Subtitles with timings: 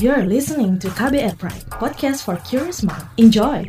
[0.00, 3.02] You're listening to KBR Pride, podcast for curious mind.
[3.16, 3.68] Enjoy!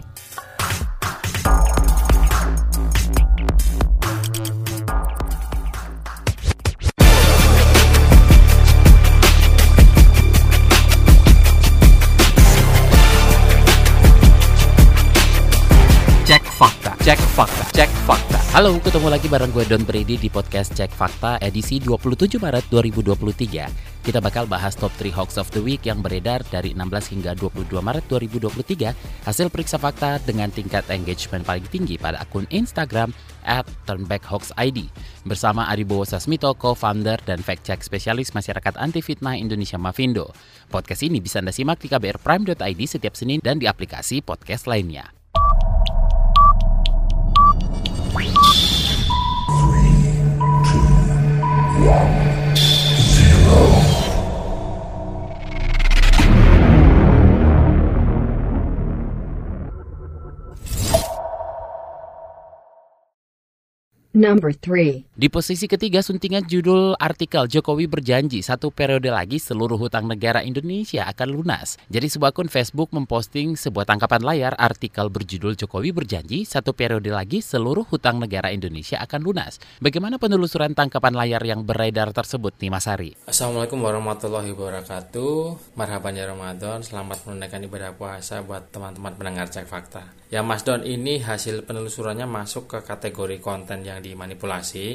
[16.25, 17.98] Cek fakta, cek fakta, cek.
[18.60, 24.04] Halo, ketemu lagi bareng gue Don Brady di podcast Cek Fakta edisi 27 Maret 2023.
[24.04, 27.80] Kita bakal bahas top 3 hoax of the week yang beredar dari 16 hingga 22
[27.80, 28.91] Maret 2023.
[29.23, 33.16] Hasil periksa fakta dengan tingkat engagement paling tinggi pada akun Instagram
[33.48, 34.91] at turnbackhoaxid.
[35.23, 40.36] Bersama Aribowo Sasmito, co-founder dan fact-check spesialis masyarakat anti fitnah Indonesia Mavindo.
[40.67, 45.19] Podcast ini bisa Anda simak di kbrprime.id setiap Senin dan di aplikasi podcast lainnya.
[51.81, 52.28] Yeah.
[64.20, 65.16] Number 3.
[65.16, 71.08] Di posisi ketiga suntingan judul artikel Jokowi berjanji satu periode lagi seluruh hutang negara Indonesia
[71.08, 71.80] akan lunas.
[71.88, 77.39] Jadi sebuah akun Facebook memposting sebuah tangkapan layar artikel berjudul Jokowi berjanji satu periode lagi
[77.39, 79.64] seluruh hutang negara Indonesia akan lunas.
[79.80, 83.16] Bagaimana penelusuran tangkapan layar yang beredar tersebut nih Mas Hari?
[83.23, 90.20] Assalamualaikum warahmatullahi wabarakatuh Marhaban ya Ramadan Selamat menunaikan ibadah puasa buat teman-teman pendengar cek fakta
[90.30, 94.88] Ya Mas Don ini hasil penelusurannya masuk ke kategori konten yang dimanipulasi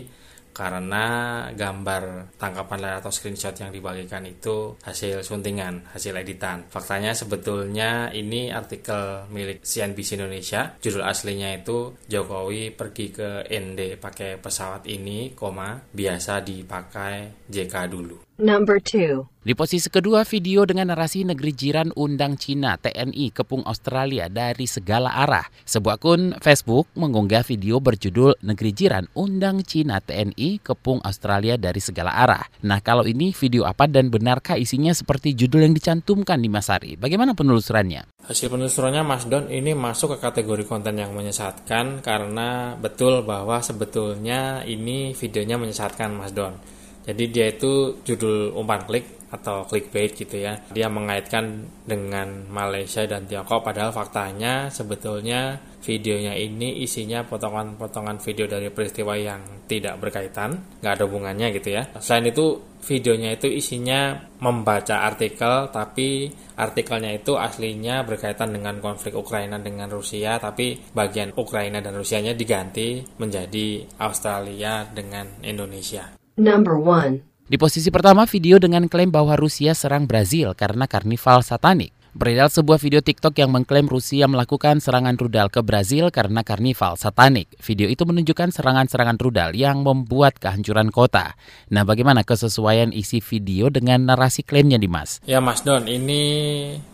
[0.54, 1.04] karena
[1.50, 6.70] gambar tangkapan layar atau screenshot yang dibagikan itu hasil suntingan, hasil editan.
[6.70, 10.78] Faktanya sebetulnya ini artikel milik CNBC Indonesia.
[10.78, 18.23] Judul aslinya itu Jokowi pergi ke ND pakai pesawat ini, koma biasa dipakai JK dulu.
[18.34, 19.46] Number 2.
[19.46, 25.14] Di posisi kedua, video dengan narasi negeri jiran undang Cina TNI kepung Australia dari segala
[25.14, 25.46] arah.
[25.62, 32.10] Sebuah akun Facebook mengunggah video berjudul Negeri Jiran undang Cina TNI kepung Australia dari segala
[32.10, 32.42] arah.
[32.66, 36.98] Nah, kalau ini video apa dan benarkah isinya seperti judul yang dicantumkan di Masari?
[36.98, 38.19] Bagaimana penelusurannya?
[38.26, 44.66] Hasil penelusurannya Mas Don ini masuk ke kategori konten yang menyesatkan karena betul bahwa sebetulnya
[44.66, 46.82] ini videonya menyesatkan Mas Don.
[47.04, 49.04] Jadi dia itu judul umpan klik
[49.34, 50.62] atau clickbait gitu ya.
[50.70, 58.72] Dia mengaitkan dengan Malaysia dan Tiongkok padahal faktanya sebetulnya videonya ini isinya potongan-potongan video dari
[58.72, 61.82] peristiwa yang tidak berkaitan, nggak ada hubungannya gitu ya.
[62.00, 69.56] Selain itu videonya itu isinya membaca artikel tapi artikelnya itu aslinya berkaitan dengan konflik Ukraina
[69.56, 76.23] dengan Rusia tapi bagian Ukraina dan Rusianya diganti menjadi Australia dengan Indonesia.
[76.34, 77.47] Number 1.
[77.47, 81.95] Di posisi pertama, video dengan klaim bahwa Rusia serang Brazil karena karnival satanik.
[82.14, 87.50] Beredar sebuah video TikTok yang mengklaim Rusia melakukan serangan rudal ke Brazil karena karnival satanik.
[87.58, 91.34] Video itu menunjukkan serangan-serangan rudal yang membuat kehancuran kota.
[91.74, 95.26] Nah, bagaimana kesesuaian isi video dengan narasi klaimnya, Dimas?
[95.26, 96.22] Ya Mas Don, ini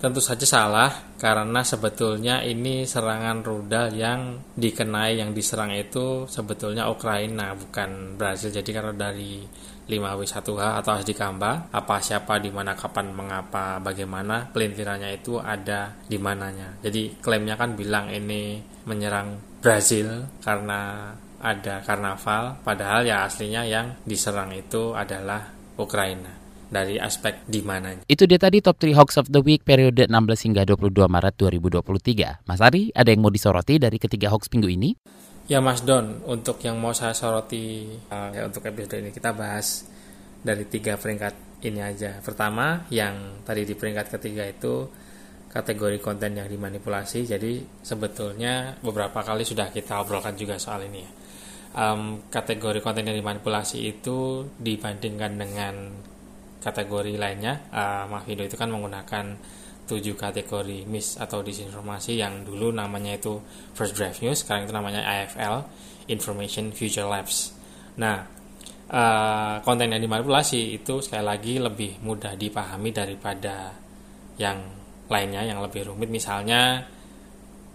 [0.00, 7.52] tentu saja salah karena sebetulnya ini serangan rudal yang dikenai yang diserang itu sebetulnya Ukraina
[7.52, 8.56] bukan Brazil.
[8.56, 9.44] Jadi kalau dari
[9.90, 16.16] 5W1H atau Asdi Kamba, apa siapa di mana kapan mengapa bagaimana pelintirannya itu ada di
[16.22, 16.78] mananya.
[16.78, 24.52] Jadi klaimnya kan bilang ini menyerang Brazil karena ada karnaval, padahal ya aslinya yang diserang
[24.52, 25.48] itu adalah
[25.80, 26.40] Ukraina
[26.70, 28.06] dari aspek di mananya.
[28.06, 32.46] Itu dia tadi top 3 hoax of the week periode 16 hingga 22 Maret 2023.
[32.46, 34.90] Mas Ari, ada yang mau disoroti dari ketiga hoax minggu ini?
[35.50, 39.82] Ya Mas Don, untuk yang mau saya soroti uh, ya untuk episode ini kita bahas
[40.46, 42.22] dari tiga peringkat ini aja.
[42.22, 44.86] Pertama, yang tadi di peringkat ketiga itu
[45.50, 47.26] kategori konten yang dimanipulasi.
[47.26, 51.10] Jadi sebetulnya beberapa kali sudah kita obrolkan juga soal ini ya.
[51.74, 55.74] Um, kategori konten yang dimanipulasi itu dibandingkan dengan
[56.62, 59.34] kategori lainnya, uh, Mavindo itu kan menggunakan
[59.90, 63.42] tujuh kategori mis atau disinformasi yang dulu namanya itu
[63.74, 65.66] First Draft News, sekarang itu namanya IFL,
[66.06, 67.50] Information Future Labs.
[67.98, 68.22] Nah,
[68.86, 73.74] uh, konten yang dimanipulasi itu sekali lagi lebih mudah dipahami daripada
[74.38, 74.58] yang
[75.10, 76.06] lainnya yang lebih rumit.
[76.06, 76.86] Misalnya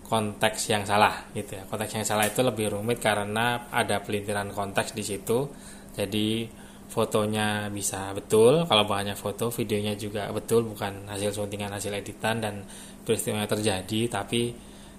[0.05, 1.63] konteks yang salah gitu ya.
[1.67, 5.49] Konteks yang salah itu lebih rumit karena ada pelintiran konteks di situ.
[5.95, 6.47] Jadi
[6.89, 8.63] fotonya bisa betul.
[8.69, 12.63] Kalau bahannya foto videonya juga betul bukan hasil suntingan hasil editan dan
[13.03, 14.53] peristiwa yang terjadi tapi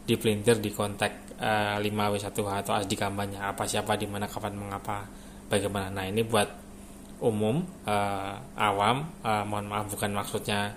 [0.06, 5.06] dipelintir di kontak uh, 5W1H atau asdi kampanye apa siapa di mana kapan mengapa
[5.50, 5.90] bagaimana.
[5.90, 6.46] Nah ini buat
[7.20, 10.76] umum uh, awam uh, mohon maaf bukan maksudnya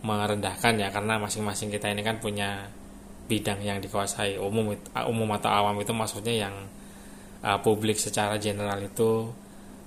[0.00, 2.70] merendahkan ya karena masing-masing kita ini kan punya
[3.26, 4.72] bidang yang dikuasai umum
[5.10, 6.54] umum atau awam itu maksudnya yang
[7.42, 9.28] uh, publik secara general itu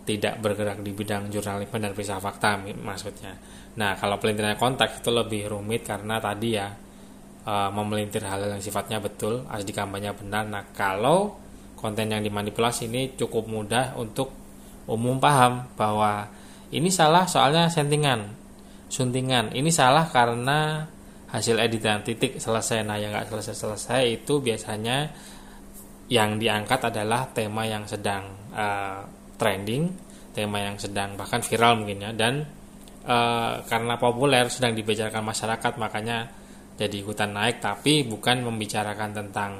[0.04, 3.38] tidak bergerak di bidang jurnalisme dan periksa fakta maksudnya.
[3.78, 6.68] Nah kalau pelintiran konteks itu lebih rumit karena tadi ya
[7.46, 10.50] uh, memelintir hal yang sifatnya betul, asli kampanye benar.
[10.50, 11.38] Nah kalau
[11.78, 14.34] konten yang dimanipulasi ini cukup mudah untuk
[14.90, 16.28] umum paham bahwa
[16.74, 18.34] ini salah soalnya sentingan,
[18.90, 19.54] suntingan.
[19.54, 20.86] Ini salah karena
[21.30, 22.82] hasil editan titik selesai.
[22.82, 25.14] Nah yang nggak selesai-selesai itu biasanya
[26.10, 29.06] yang diangkat adalah tema yang sedang uh,
[29.40, 29.88] trending,
[30.36, 32.12] tema yang sedang bahkan viral mungkin ya.
[32.12, 32.44] Dan
[33.08, 36.28] uh, karena populer sedang dibicarakan masyarakat makanya
[36.76, 39.52] jadi ikutan naik tapi bukan membicarakan tentang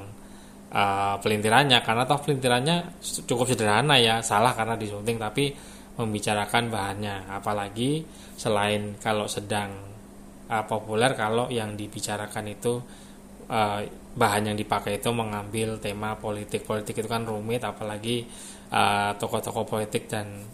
[0.76, 1.80] uh, pelintirannya.
[1.80, 4.20] Karena toh pelintirannya cukup sederhana ya.
[4.20, 5.56] Salah karena disunting tapi
[5.96, 7.32] membicarakan bahannya.
[7.32, 8.04] Apalagi
[8.36, 9.72] selain kalau sedang
[10.52, 12.76] uh, populer kalau yang dibicarakan itu
[14.14, 16.70] bahan yang dipakai itu mengambil tema politik.
[16.70, 18.30] Politik itu kan rumit apalagi
[18.70, 20.46] uh, tokoh-tokoh politik dan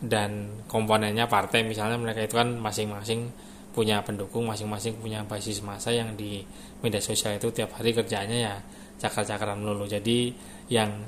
[0.00, 1.64] dan komponennya partai.
[1.64, 3.32] Misalnya mereka itu kan masing-masing
[3.76, 6.40] punya pendukung masing-masing punya basis masa yang di
[6.80, 8.54] media sosial itu tiap hari kerjanya ya
[8.96, 9.84] cakar-cakaran melulu.
[9.84, 10.32] Jadi
[10.72, 11.04] yang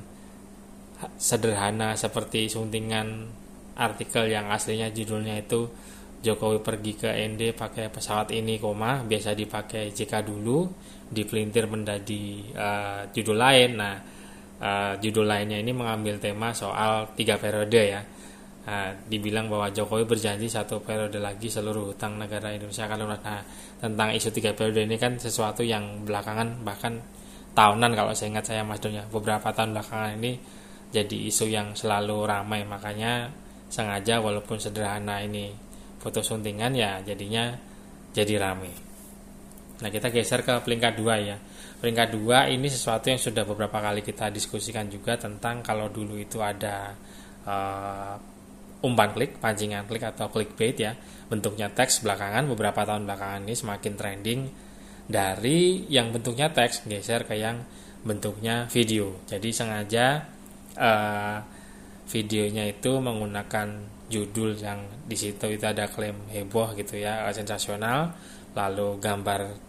[1.17, 3.25] sederhana seperti suntingan
[3.79, 5.71] artikel yang aslinya judulnya itu
[6.19, 10.67] Jokowi pergi ke ND pakai pesawat ini koma biasa dipakai jika dulu
[11.09, 12.25] dipelintir menjadi
[12.59, 13.71] uh, judul lain.
[13.79, 13.97] Nah
[14.63, 18.03] uh, judul lainnya ini mengambil tema soal tiga periode ya.
[18.69, 23.21] Uh, dibilang bahwa Jokowi berjanji satu periode lagi seluruh hutang negara Indonesia akan lunas.
[23.25, 23.41] Nah
[23.81, 27.01] tentang isu tiga periode ini kan sesuatu yang belakangan bahkan
[27.57, 30.37] tahunan kalau saya ingat saya mas Donya beberapa tahun belakangan ini
[30.93, 32.69] jadi isu yang selalu ramai.
[32.69, 33.33] Makanya
[33.73, 35.53] sengaja walaupun sederhana ini
[35.97, 37.57] foto suntingan ya jadinya
[38.13, 38.88] jadi rame.
[39.79, 41.37] Nah kita geser ke peringkat dua ya.
[41.79, 46.43] Peringkat dua ini sesuatu yang sudah beberapa kali kita diskusikan juga tentang kalau dulu itu
[46.43, 46.91] ada
[47.47, 48.15] uh,
[48.83, 50.93] umpan klik, pancingan klik atau clickbait ya.
[51.31, 54.41] Bentuknya teks belakangan beberapa tahun belakangan ini semakin trending
[55.07, 57.63] dari yang bentuknya teks geser ke yang
[58.03, 59.23] bentuknya video.
[59.31, 60.27] Jadi sengaja
[60.75, 61.39] uh,
[62.11, 68.17] videonya itu menggunakan judul yang di situ itu ada klaim heboh gitu ya sensasional
[68.57, 69.68] lalu gambar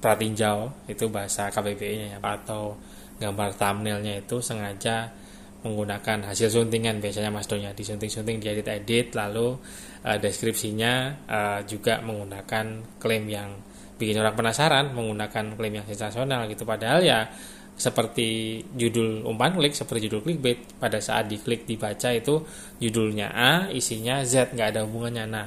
[0.00, 2.74] pratinjau itu bahasa KBBI nya ya, atau
[3.20, 5.12] gambar thumbnailnya itu sengaja
[5.60, 7.04] menggunakan hasil suntingan.
[7.04, 9.60] Biasanya Mas Donya disunting-sunting diedit edit lalu
[10.04, 10.92] uh, deskripsinya
[11.28, 13.52] uh, juga menggunakan klaim yang
[14.00, 16.64] bikin orang penasaran menggunakan klaim yang sensasional gitu.
[16.64, 17.28] Padahal ya
[17.76, 22.44] seperti judul umpan klik seperti judul clickbait pada saat diklik dibaca itu
[22.76, 25.24] judulnya A isinya Z nggak ada hubungannya.
[25.28, 25.46] Nah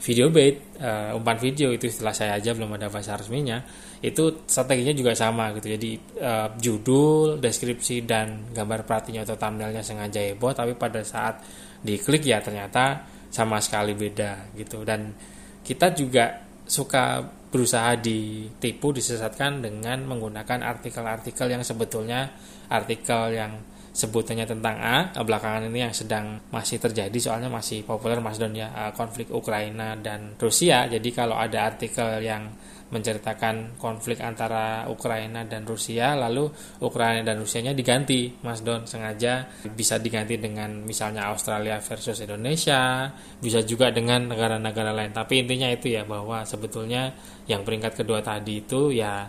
[0.00, 3.60] video bait uh, umpan video itu setelah saya aja belum ada bahasa resminya
[4.00, 5.76] itu strateginya juga sama gitu.
[5.76, 5.90] Jadi
[6.24, 11.44] uh, judul deskripsi dan gambar pelatihnya atau thumbnailnya sengaja heboh tapi pada saat
[11.84, 14.80] diklik ya ternyata sama sekali beda gitu.
[14.88, 15.12] Dan
[15.60, 17.20] kita juga suka
[17.50, 22.30] berusaha ditipu disesatkan dengan menggunakan artikel-artikel yang sebetulnya
[22.72, 23.58] artikel yang
[23.90, 28.70] sebutannya tentang A belakangan ini yang sedang masih terjadi soalnya masih populer Mas Don ya
[28.94, 30.86] konflik Ukraina dan Rusia.
[30.86, 32.46] Jadi kalau ada artikel yang
[32.90, 36.50] menceritakan konflik antara Ukraina dan Rusia lalu
[36.82, 43.06] Ukraina dan Rusianya diganti Mas Don sengaja bisa diganti dengan misalnya Australia versus Indonesia
[43.38, 45.14] bisa juga dengan negara-negara lain.
[45.14, 47.14] Tapi intinya itu ya bahwa sebetulnya
[47.46, 49.22] yang peringkat kedua tadi itu ya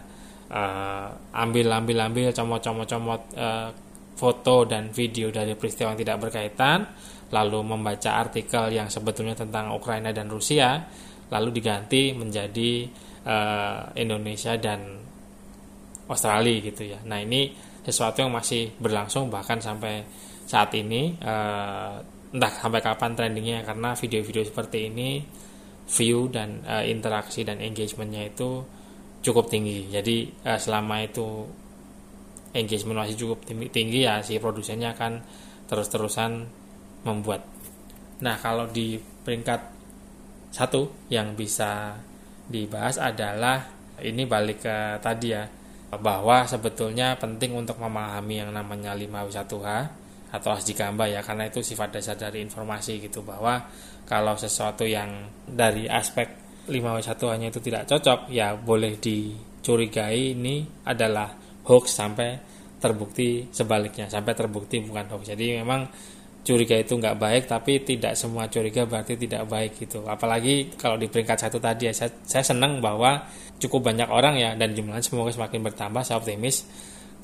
[0.49, 3.69] uh, ambil ambil ambil comot comot comot uh,
[4.15, 6.79] foto dan video dari peristiwa yang tidak berkaitan
[7.31, 10.83] lalu membaca artikel yang sebetulnya tentang Ukraina dan Rusia
[11.31, 12.71] lalu diganti menjadi
[13.23, 14.99] uh, Indonesia dan
[16.11, 16.99] Australia gitu ya.
[17.07, 20.03] Nah ini sesuatu yang masih berlangsung bahkan sampai
[20.43, 22.03] saat ini uh,
[22.35, 25.23] entah sampai kapan trendingnya karena video-video seperti ini
[25.87, 28.63] view dan uh, interaksi dan engagementnya itu
[29.23, 29.87] cukup tinggi.
[29.87, 31.47] Jadi uh, selama itu
[32.51, 35.23] engagement masih cukup tinggi ya si produsennya akan
[35.71, 36.31] terus-terusan
[37.07, 37.47] membuat.
[38.21, 39.61] Nah kalau di peringkat
[40.51, 41.95] satu yang bisa
[42.51, 43.63] dibahas adalah
[44.03, 45.47] ini balik ke tadi ya
[45.91, 49.67] bahwa sebetulnya penting untuk memahami yang namanya 5W1H
[50.31, 53.67] atau Asjikamba ya karena itu sifat dasar dari informasi gitu bahwa
[54.07, 56.27] kalau sesuatu yang dari aspek
[56.71, 62.37] 5W1H-nya itu tidak cocok ya boleh dicurigai ini adalah hoax sampai
[62.81, 65.29] terbukti sebaliknya sampai terbukti bukan hoax.
[65.33, 65.85] Jadi memang
[66.41, 70.01] curiga itu nggak baik tapi tidak semua curiga berarti tidak baik gitu.
[70.09, 73.21] Apalagi kalau di peringkat satu tadi ya saya, saya senang bahwa
[73.61, 76.65] cukup banyak orang ya dan jumlahnya semoga semakin bertambah saya optimis.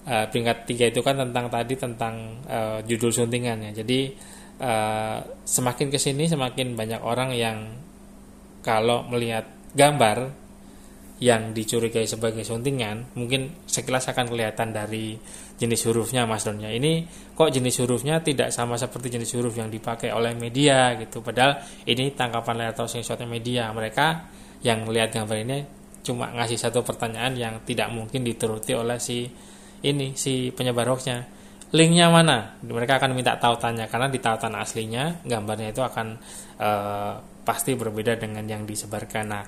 [0.07, 3.83] Uh, peringkat tiga itu kan tentang tadi tentang uh, judul suntingan ya.
[3.83, 4.15] Jadi
[4.61, 7.57] uh, semakin ke sini semakin banyak orang yang
[8.63, 9.43] kalau melihat
[9.75, 10.46] gambar
[11.17, 15.17] yang dicurigai sebagai suntingan mungkin sekilas akan kelihatan dari
[15.57, 16.69] jenis hurufnya Mas Donnya.
[16.69, 21.25] Ini kok jenis hurufnya tidak sama seperti jenis huruf yang dipakai oleh media gitu.
[21.25, 21.57] Padahal
[21.89, 23.73] ini tangkapan layar atau screenshotnya media.
[23.73, 24.07] Mereka
[24.61, 25.57] yang melihat gambar ini
[26.05, 29.25] cuma ngasih satu pertanyaan yang tidak mungkin dituruti oleh si
[29.81, 31.25] ini si penyebar hoaxnya.
[31.73, 32.55] Linknya mana?
[32.63, 36.07] Mereka akan minta tautannya karena di tautan aslinya gambarnya itu akan
[36.63, 39.25] uh, pasti berbeda dengan yang disebarkan.
[39.27, 39.43] Nah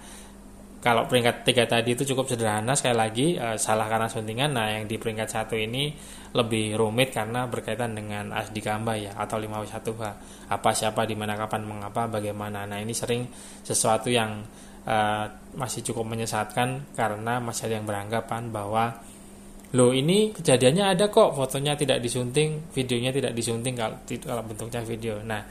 [0.79, 4.55] kalau peringkat tiga tadi itu cukup sederhana sekali lagi uh, salah karena suntingan.
[4.55, 5.91] Nah yang di peringkat satu ini
[6.31, 9.99] lebih rumit karena berkaitan dengan asdi kamba ya atau 5W1H
[10.47, 12.63] apa siapa di mana kapan mengapa bagaimana.
[12.63, 13.27] Nah ini sering
[13.59, 14.39] sesuatu yang
[14.87, 15.25] uh,
[15.59, 19.03] masih cukup menyesatkan karena masih ada yang beranggapan bahwa
[19.75, 25.19] lo ini kejadiannya ada kok fotonya tidak disunting videonya tidak disunting kalau, kalau bentuknya video.
[25.27, 25.43] Nah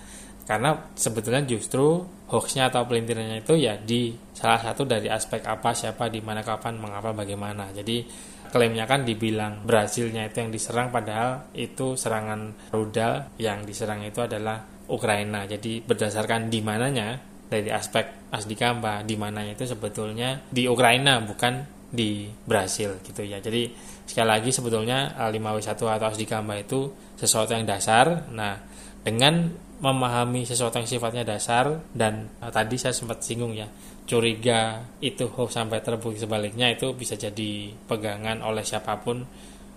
[0.49, 2.01] karena sebetulnya justru
[2.33, 6.81] hoaxnya atau pelintirannya itu ya di salah satu dari aspek apa siapa di mana kapan
[6.81, 7.69] mengapa bagaimana.
[7.77, 8.09] Jadi
[8.49, 14.65] klaimnya kan dibilang Brazilnya itu yang diserang padahal itu serangan rudal yang diserang itu adalah
[14.89, 15.45] Ukraina.
[15.45, 21.61] Jadi berdasarkan di mananya dari aspek Asdikamba di mananya itu sebetulnya di Ukraina bukan
[21.93, 23.37] di Brasil gitu ya.
[23.45, 23.69] Jadi
[24.09, 26.89] sekali lagi sebetulnya 5W1 atau Asdikamba itu
[27.21, 28.33] sesuatu yang dasar.
[28.33, 28.57] Nah
[29.05, 33.71] dengan memahami sesuatu yang sifatnya dasar dan uh, tadi saya sempat singgung ya
[34.09, 39.23] curiga itu hoax sampai terbukti sebaliknya itu bisa jadi pegangan oleh siapa pun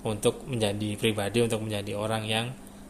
[0.01, 2.45] untuk menjadi pribadi untuk menjadi orang yang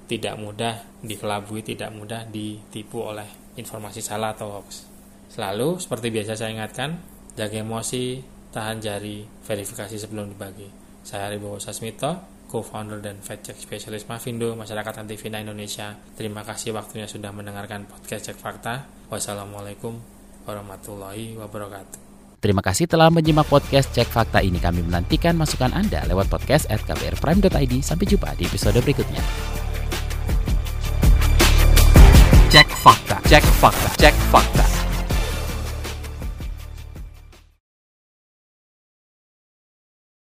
[0.07, 4.87] tidak mudah dikelabui tidak mudah ditipu oleh informasi salah atau hoax.
[5.31, 6.99] Selalu seperti biasa saya ingatkan
[7.35, 8.19] jaga emosi
[8.51, 10.67] tahan jari verifikasi sebelum dibagi.
[11.01, 15.95] Saya Ribowo Sasmito co-founder dan fact check specialist Mavindo Masyarakat Anti Fitnah Indonesia.
[16.19, 18.83] Terima kasih waktunya sudah mendengarkan podcast Cek Fakta.
[19.07, 19.95] Wassalamualaikum
[20.43, 22.11] warahmatullahi wabarakatuh.
[22.43, 24.59] Terima kasih telah menyimak podcast Cek Fakta ini.
[24.59, 27.73] Kami menantikan masukan Anda lewat podcast at kbrprime.id.
[27.79, 29.23] Sampai jumpa di episode berikutnya.
[32.51, 34.80] Cek Fakta, Cek Fakta, Cek Fakta.